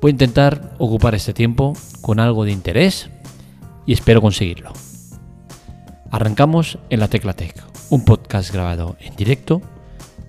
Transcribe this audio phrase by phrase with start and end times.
[0.00, 3.10] Voy a intentar ocupar este tiempo con algo de interés
[3.84, 4.72] y espero conseguirlo.
[6.12, 9.60] Arrancamos en la Tecla Tech, un podcast grabado en directo,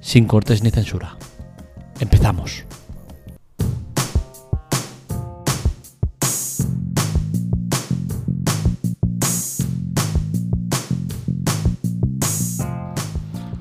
[0.01, 1.17] sin cortes ni censura.
[1.99, 2.65] Empezamos.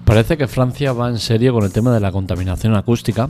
[0.07, 3.29] Parece que Francia va en serio con el tema de la contaminación acústica,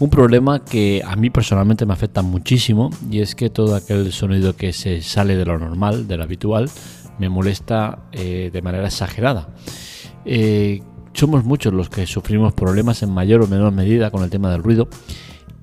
[0.00, 4.56] un problema que a mí personalmente me afecta muchísimo y es que todo aquel sonido
[4.56, 6.70] que se sale de lo normal, de lo habitual,
[7.18, 9.48] me molesta eh, de manera exagerada.
[10.24, 14.50] Eh, somos muchos los que sufrimos problemas en mayor o menor medida con el tema
[14.50, 14.88] del ruido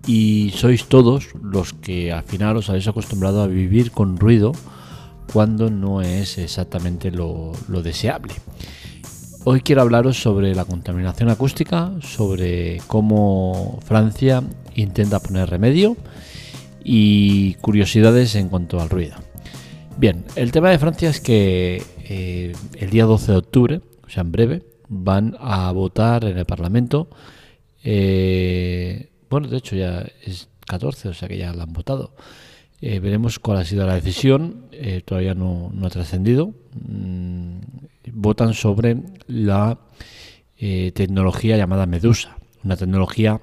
[0.08, 4.54] y sois todos los que al final os habéis acostumbrado a vivir con ruido
[5.34, 8.34] cuando no es exactamente lo deseable.
[9.44, 14.44] Hoy quiero hablaros sobre la contaminación acústica, sobre cómo Francia
[14.76, 15.98] intenta poner remedio
[16.84, 19.16] y curiosidades en cuanto al ruido.
[19.98, 24.22] Bien, el tema de Francia es que eh, el día 12 de octubre, o sea,
[24.22, 27.10] en breve, van a votar en el Parlamento.
[27.84, 32.14] Eh, bueno, de hecho ya es 14, o sea que ya la han votado.
[32.80, 34.68] Eh, veremos cuál ha sido la decisión,
[35.04, 36.54] todavía no, ha trascendido.
[36.76, 37.58] Mm,
[38.14, 39.80] votan sobre la
[40.58, 43.42] eh, tecnología llamada Medusa, una tecnología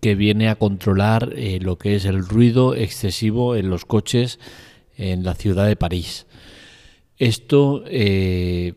[0.00, 4.38] que viene a controlar eh, lo que es el ruido excesivo en los coches
[4.96, 6.26] en la ciudad de París.
[7.18, 8.74] Esto eh,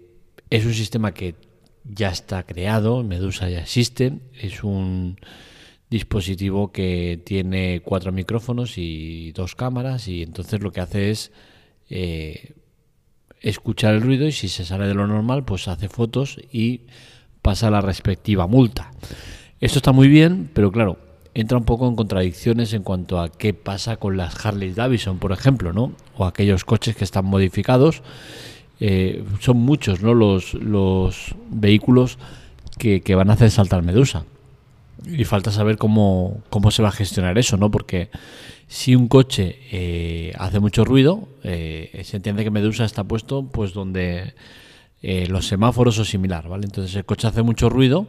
[0.49, 1.35] es un sistema que
[1.83, 5.17] ya está creado, Medusa ya existe, es un
[5.89, 11.31] dispositivo que tiene cuatro micrófonos y dos cámaras y entonces lo que hace es
[13.41, 16.81] escuchar el ruido y si se sale de lo normal, pues hace fotos y
[17.41, 18.91] pasa la respectiva multa.
[19.59, 20.99] Esto está muy bien, pero claro,
[21.33, 25.31] entra un poco en contradicciones en cuanto a qué pasa con las Harley Davidson, por
[25.31, 25.93] ejemplo, ¿no?
[26.17, 28.01] O aquellos coches que están modificados.
[28.79, 30.13] Eh, son muchos, ¿no?
[30.13, 32.17] Los, los vehículos
[32.77, 34.25] que, que, van a hacer saltar Medusa.
[35.05, 37.71] Y falta saber cómo, cómo se va a gestionar eso, ¿no?
[37.71, 38.09] Porque
[38.67, 43.73] si un coche eh, hace mucho ruido, eh, se entiende que Medusa está puesto pues
[43.73, 44.33] donde
[45.01, 46.65] eh, los semáforos o similar, ¿vale?
[46.65, 48.07] Entonces el coche hace mucho ruido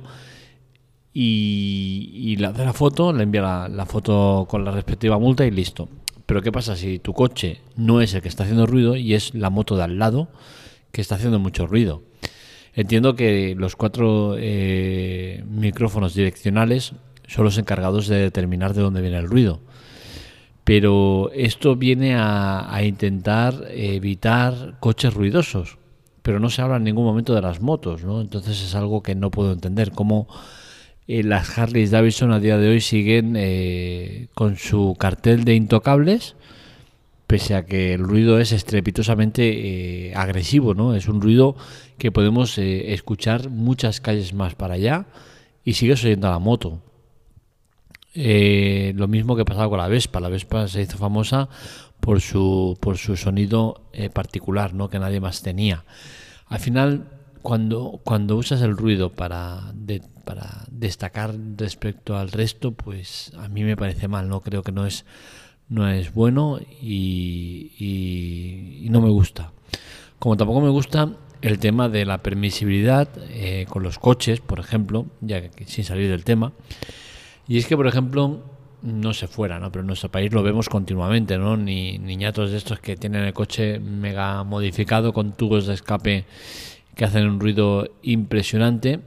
[1.15, 5.89] y, le hace la foto, le envía la, foto con la respectiva multa y listo.
[6.27, 9.35] Pero ¿qué pasa si tu coche no es el que está haciendo ruido y es
[9.35, 10.29] la moto de al lado
[10.93, 12.03] que está haciendo mucho ruido?
[12.75, 14.37] Entiendo que los cuatro
[15.49, 16.93] micrófonos direccionales
[17.27, 19.61] son los encargados de determinar de dónde viene el ruido
[20.69, 25.79] pero esto viene a, intentar evitar coches ruidosos,
[26.21, 28.21] pero no se habla en ningún momento de las motos, ¿no?
[28.21, 30.28] Entonces es algo que no puedo entender, cómo
[31.07, 36.37] eh, las Harley Davidson a día de hoy siguen eh, con su cartel de intocables,
[37.27, 40.95] pese a que el ruido es estrepitosamente eh, agresivo, ¿no?
[40.95, 41.57] Es un ruido
[41.97, 45.07] que podemos escuchar muchas calles más para allá
[45.65, 46.83] y sigue oyendo a la moto.
[48.21, 50.19] Eh, lo mismo que pasaba con la Vespa.
[50.19, 51.49] La Vespa se hizo famosa
[52.01, 54.91] por su, por su sonido eh, particular, ¿no?
[54.91, 55.84] que nadie más tenía.
[56.47, 57.09] Al final,
[57.43, 59.73] cuando, cuando usas el ruido para,
[60.25, 64.84] para destacar respecto al resto, pues a mí me parece mal, no creo que no
[64.84, 65.05] es,
[65.69, 69.53] no es bueno y, y, no me gusta.
[70.19, 75.07] Como tampoco me gusta el tema de la permisibilidad eh, con los coches, por ejemplo,
[75.21, 76.53] ya que sin salir del tema.
[77.48, 78.45] Y es que, por ejemplo,
[78.83, 79.72] no se fuera, ¿no?
[79.72, 81.56] Pero en nuestro país lo vemos continuamente, ¿no?
[81.56, 86.27] Ni niñatos de estos que tienen el coche mega modificado con tubos de escape
[86.95, 89.00] que hacen un ruido impresionante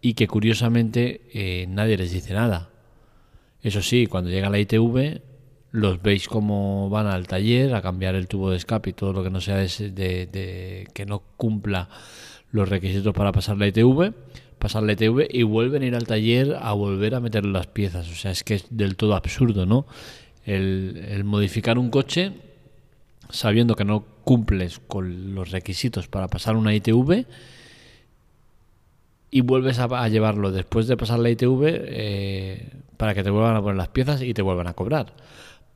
[0.00, 2.70] y que curiosamente eh, nadie les dice nada.
[3.62, 5.20] Eso sí, cuando llega la ITV
[5.72, 9.22] los veis como van al taller a cambiar el tubo de escape y todo lo
[9.22, 11.88] que no sea de, de que no cumpla
[12.50, 14.12] los requisitos para pasar la ITV
[14.60, 18.08] pasar la ETV y vuelven a ir al taller a volver a meter las piezas.
[18.08, 19.86] O sea, es que es del todo absurdo, ¿no?
[20.44, 22.32] El, modificar un coche
[23.30, 27.26] sabiendo que no cumples con los requisitos para pasar una ITV
[29.30, 33.62] y vuelves a, llevarlo después de pasar la ITV eh, para que te vuelvan a
[33.62, 35.14] poner las piezas y te vuelvan a cobrar.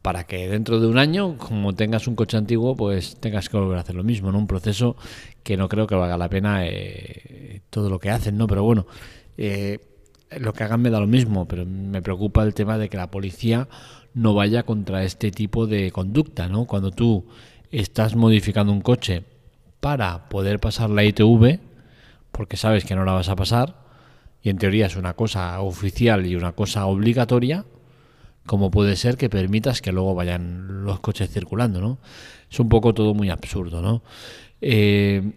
[0.04, 3.78] Para que dentro de un año, como tengas un coche antiguo, pues tengas que volver
[3.78, 4.36] a hacer lo mismo, ¿no?
[4.36, 4.96] Un proceso
[5.42, 8.46] que no creo que valga la pena eh, todo lo que hacen, ¿no?
[8.46, 8.86] Pero bueno,
[9.38, 9.78] eh,
[10.38, 13.10] lo que hagan me da lo mismo, pero me preocupa el tema de que la
[13.10, 13.66] policía
[14.12, 16.66] no vaya contra este tipo de conducta, ¿no?
[16.66, 17.24] Cuando tú
[17.70, 19.24] estás modificando un coche
[19.80, 21.60] para poder pasar la ITV,
[22.30, 23.86] porque sabes que no la vas a pasar,
[24.42, 27.64] y en teoría es una cosa oficial y una cosa obligatoria,
[28.46, 31.98] como puede ser que permitas que luego vayan los coches circulando, ¿no?
[32.50, 34.02] Es un poco todo muy absurdo, ¿no?
[34.60, 35.32] Eh,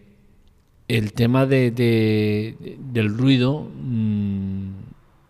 [0.88, 4.69] el tema de, del ruido mm,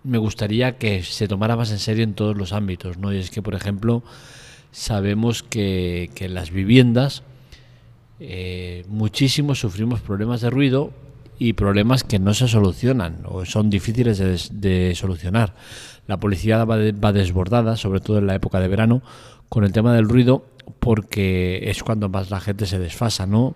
[0.03, 3.13] me gustaría que se tomara más en serio en todos los ámbitos, ¿no?
[3.13, 4.03] Y es que, por ejemplo,
[4.71, 7.23] sabemos que, que en las viviendas
[8.19, 10.91] eh, muchísimos sufrimos problemas de ruido
[11.39, 14.17] y problemas que no se solucionan o son difíciles
[14.51, 15.53] de, solucionar.
[16.07, 19.01] La policía va, va, desbordada, sobre todo en la época de verano,
[19.49, 20.45] con el tema del ruido
[20.79, 23.55] porque es cuando más la gente se desfasa, ¿no?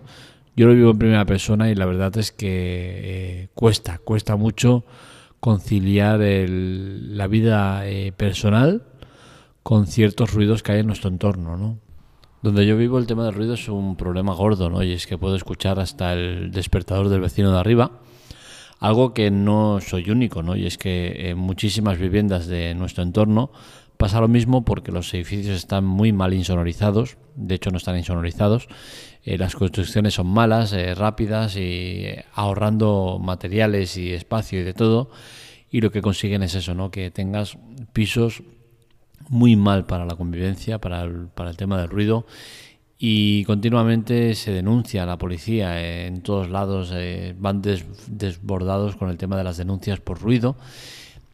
[0.56, 4.84] Yo lo vivo en primera persona y la verdad es que eh, cuesta, cuesta mucho
[5.40, 8.82] conciliar la vida eh, personal
[9.62, 11.78] con ciertos ruidos que hay en nuestro entorno, ¿no?
[12.42, 14.82] Donde yo vivo el tema del ruido es un problema gordo, ¿no?
[14.82, 18.00] Y es que puedo escuchar hasta el despertador del vecino de arriba,
[18.80, 20.56] algo que no soy único, ¿no?
[20.56, 23.52] Y es que en muchísimas viviendas de nuestro entorno
[23.96, 28.66] pasa lo mismo porque los edificios están muy mal insonorizados, de hecho no están insonorizados,
[29.22, 34.74] eh, las construcciones son malas, eh, rápidas y eh, ahorrando materiales y espacio y de
[34.74, 35.10] todo,
[35.70, 36.90] y lo que consiguen es eso, ¿no?
[36.90, 37.56] Que tengas
[37.92, 38.42] pisos
[39.32, 42.26] muy mal para la convivencia, para el, tema del ruido
[42.98, 49.16] y continuamente se denuncia a la policía en todos lados, eh, van desbordados con el
[49.16, 50.56] tema de las denuncias por ruido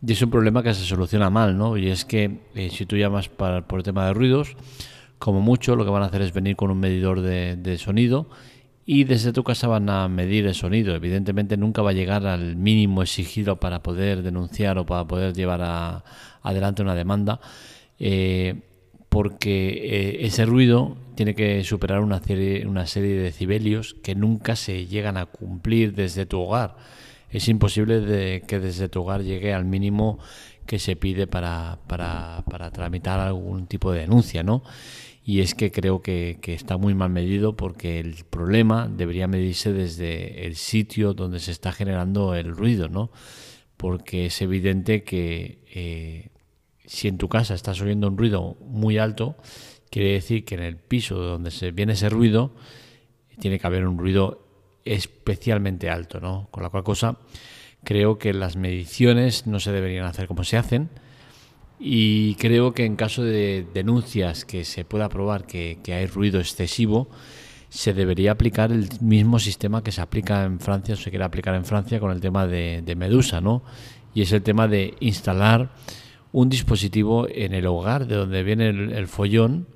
[0.00, 1.76] y es un problema que se soluciona mal, ¿no?
[1.76, 4.56] Y es que eh, si tú llamas para, por el tema de ruidos,
[5.18, 8.28] como mucho lo que van a hacer es venir con un medidor de, de sonido
[8.86, 10.94] y desde tu casa van a medir el sonido.
[10.94, 15.62] Evidentemente nunca va a llegar al mínimo exigido para poder denunciar o para poder llevar
[15.62, 16.04] a,
[16.42, 17.40] adelante una demanda
[17.98, 18.60] eh,
[19.08, 24.54] porque eh, ese ruido tiene que superar una serie, una serie de decibelios que nunca
[24.54, 26.76] se llegan a cumplir desde tu hogar.
[27.30, 30.18] Es imposible de que desde tu hogar llegue al mínimo
[30.66, 34.62] que se pide para, para, para tramitar algún tipo de denuncia, ¿no?
[35.24, 39.72] Y es que creo que, que, está muy mal medido porque el problema debería medirse
[39.72, 43.10] desde el sitio donde se está generando el ruido, ¿no?
[43.76, 46.30] Porque es evidente que eh,
[46.88, 49.36] si en tu casa estás oyendo un ruido muy alto,
[49.90, 52.54] quiere decir que en el piso donde se viene ese ruido
[53.38, 54.42] tiene que haber un ruido
[54.86, 56.48] especialmente alto, ¿no?
[56.50, 57.18] Con la cual cosa
[57.84, 60.88] creo que las mediciones no se deberían hacer como se hacen
[61.78, 67.08] y creo que en caso de denuncias que se pueda probar que, hay ruido excesivo,
[67.68, 71.54] se debería aplicar el mismo sistema que se aplica en Francia, o se quiere aplicar
[71.54, 73.62] en Francia con el tema de, de Medusa, ¿no?
[74.14, 75.70] Y es el tema de instalar
[76.32, 79.68] un dispositivo en el hogar de donde viene el, follón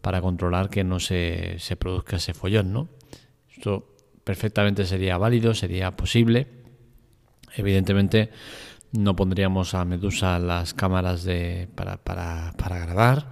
[0.00, 2.88] para controlar que no se, se, produzca ese follón, ¿no?
[3.54, 3.94] Esto
[4.24, 6.46] perfectamente sería válido, sería posible.
[7.56, 8.30] Evidentemente
[8.92, 13.30] no pondríamos a Medusa las cámaras de, para, para, para grabar,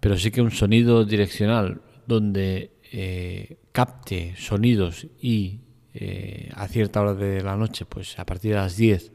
[0.00, 5.60] pero sí que un sonido direccional donde eh, capte sonidos y
[5.94, 9.12] eh, a cierta hora de la noche, pues a partir de las 10,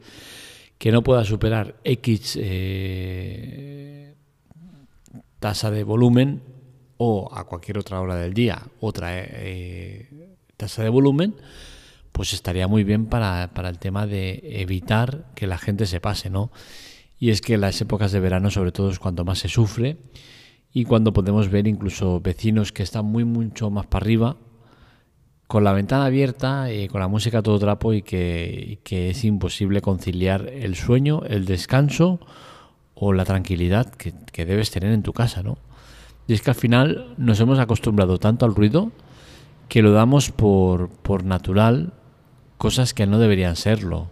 [0.78, 4.14] que no pueda superar X eh,
[5.38, 6.42] tasa de volumen
[6.98, 11.34] o a cualquier otra hora del día otra eh, tasa de volumen,
[12.12, 16.30] pues estaría muy bien para, para, el tema de evitar que la gente se pase,
[16.30, 16.50] ¿no?
[17.18, 19.98] Y es que las épocas de verano sobre todo es cuando más se sufre
[20.72, 24.36] y cuando podemos ver incluso vecinos que están muy mucho más para arriba
[25.46, 29.80] con la ventana abierta y con la música a todo trapo y que, es imposible
[29.80, 32.20] conciliar el sueño, el descanso
[32.94, 35.58] o la tranquilidad que, debes tener en tu casa, ¿no?
[36.26, 38.90] Y es que al final nos hemos acostumbrado tanto al ruido
[39.68, 41.92] que lo damos por, por natural,
[42.58, 44.10] cosas que no deberían serlo.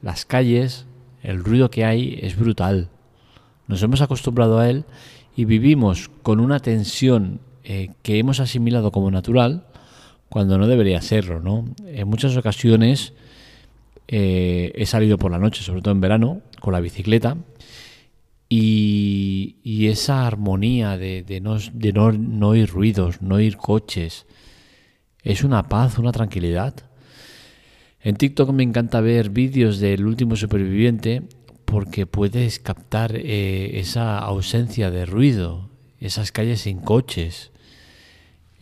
[0.00, 0.86] Las calles,
[1.22, 2.88] el ruido que hay es brutal.
[3.68, 4.84] Nos hemos acostumbrado a él
[5.36, 9.66] y vivimos con una tensión eh, que hemos asimilado como natural
[10.32, 11.66] cuando no debería serlo, ¿no?
[11.84, 13.12] En muchas ocasiones
[14.08, 17.36] eh, he salido por la noche, sobre todo en verano, con la bicicleta
[18.48, 24.24] y, esa armonía de, no oír ruidos, no oír coches,
[25.22, 26.76] es una paz, una tranquilidad.
[28.00, 31.24] En TikTok me encanta ver vídeos del último superviviente
[31.66, 35.68] porque puedes captar eh, esa ausencia de ruido,
[36.00, 37.51] esas calles sin coches,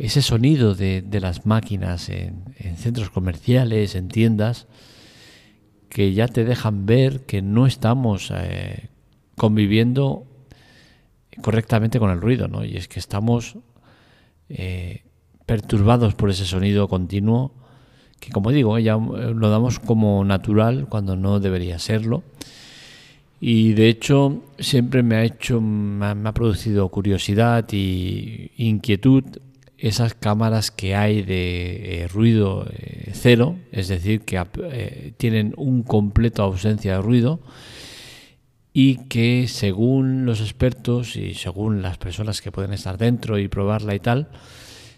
[0.00, 2.44] ese sonido de, las máquinas en,
[2.78, 4.66] centros comerciales, en tiendas,
[5.90, 8.88] que ya te dejan ver que no estamos eh,
[9.36, 10.24] conviviendo
[11.42, 12.64] correctamente con el ruido, ¿no?
[12.64, 13.58] Y es que estamos
[14.48, 15.02] eh,
[15.44, 17.52] perturbados por ese sonido continuo
[18.20, 22.22] que, como digo, ya lo damos como natural cuando no debería serlo.
[23.38, 29.24] Y de hecho siempre me ha hecho, me ha, producido curiosidad y inquietud
[29.80, 35.82] esas cámaras que hay de eh, ruido eh, cero, es decir, que eh, tienen un
[35.82, 37.40] completo ausencia de ruido
[38.72, 43.94] y que según los expertos y según las personas que pueden estar dentro y probarla
[43.94, 44.28] y tal,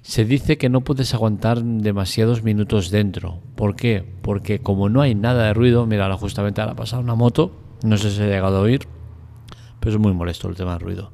[0.02, 3.40] se dice que no puedes aguantar demasiados minutos dentro.
[3.54, 4.04] ¿Por qué?
[4.22, 7.96] Porque como no hay nada de ruido, mira, justamente ahora ha pasado una moto, no
[7.96, 8.88] sé si ha llegado a oír,
[9.78, 11.12] pero es muy molesto el tema del ruido.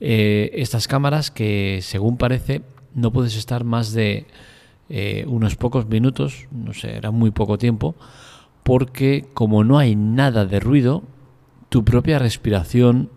[0.00, 2.62] estas cámaras que según parece
[2.94, 4.26] no puedes estar más de
[4.88, 7.94] eh, unos pocos minutos, no sé, era muy poco tiempo,
[8.62, 11.02] porque como no hay nada de ruido,
[11.68, 13.10] tu propia respiración,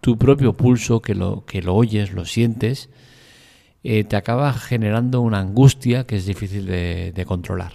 [0.00, 2.90] tu propio pulso, que lo, que lo oyes, lo sientes,
[3.82, 7.72] eh, te acaba generando una angustia que es difícil de, controlar.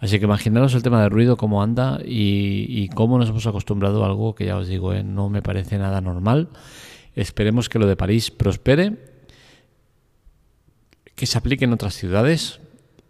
[0.00, 4.06] Así que imaginaros el tema del ruido, cómo anda y, cómo nos hemos acostumbrado a
[4.06, 6.48] algo que ya os digo, eh, no me parece nada normal.
[7.14, 9.11] Esperemos que lo de París prospere
[11.14, 12.60] que se aplique en otras ciudades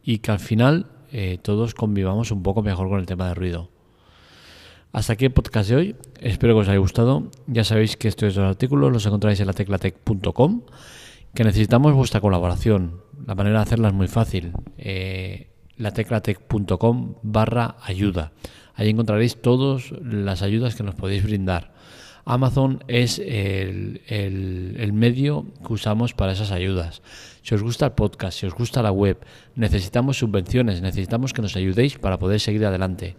[0.03, 3.71] y que al final eh, todos convivamos un poco mejor con el tema del ruido.
[4.93, 5.97] Hasta aquí el podcast de hoy.
[6.21, 7.31] Espero que os haya gustado.
[7.47, 10.63] Ya sabéis que estos dos artículos los encontráis en la teclatec.com.
[11.35, 13.01] Que necesitamos vuestra colaboración.
[13.27, 14.53] La manera de hacerla es muy fácil.
[14.77, 18.33] Eh, lateclatec.com barra ayuda.
[18.75, 21.73] Ahí encontraréis todas las ayudas que nos podéis brindar.
[22.25, 27.03] Amazon es el, medio que usamos para esas ayudas.
[27.43, 29.19] Si os gusta el podcast, si os gusta la web,
[29.57, 33.17] necesitamos subvenciones, necesitamos que nos ayudéis para poder seguir adelante.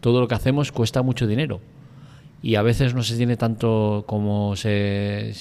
[0.00, 1.60] Todo lo que hacemos cuesta mucho dinero
[2.42, 5.32] y a veces no se tiene tanto como se,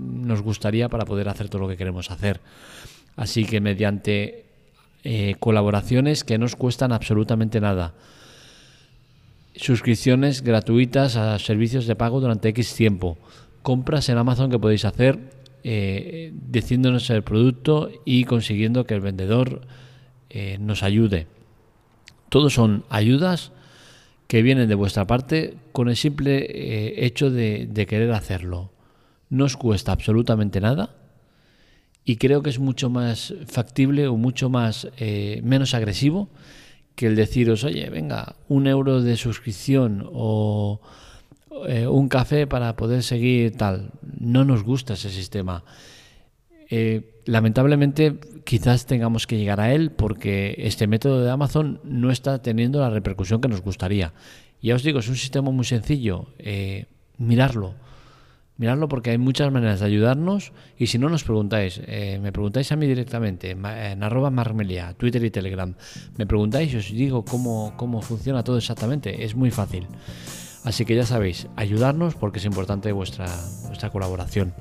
[0.00, 2.40] nos gustaría para poder hacer todo lo que queremos hacer.
[3.14, 4.46] Así que mediante
[5.04, 7.94] eh, colaboraciones que no os cuestan absolutamente nada
[9.56, 13.18] suscripciones gratuitas a servicios de pago durante X tiempo,
[13.62, 15.18] compras en Amazon que podéis hacer
[15.64, 19.66] eh, diciéndonos el producto y consiguiendo que el vendedor
[20.30, 21.26] eh, nos ayude.
[22.28, 23.50] Todos son ayudas
[24.28, 28.70] que vienen de vuestra parte con el simple eh, hecho de, querer hacerlo.
[29.30, 30.94] No os cuesta absolutamente nada
[32.04, 34.88] y creo que es mucho más factible o mucho más
[35.42, 36.28] menos agresivo
[36.96, 40.80] que el deciros, oye, venga, un euro de suscripción o
[41.68, 43.92] eh, un café para poder seguir tal.
[44.18, 45.62] No nos gusta ese sistema.
[46.70, 52.40] Eh, lamentablemente, quizás tengamos que llegar a él porque este método de Amazon no está
[52.40, 54.14] teniendo la repercusión que nos gustaría.
[54.62, 56.28] Ya os digo, es un sistema muy sencillo.
[56.38, 56.86] Eh,
[57.18, 57.74] mirarlo
[58.58, 62.72] Miradlo porque hay muchas maneras de ayudarnos y si no nos preguntáis, eh, me preguntáis
[62.72, 65.74] a mí directamente en arroba marmelia, Twitter y Telegram,
[66.16, 69.86] me preguntáis y os digo cómo, cómo funciona todo exactamente, es muy fácil.
[70.64, 73.26] Así que ya sabéis, ayudarnos porque es importante vuestra,
[73.68, 74.54] vuestra colaboración.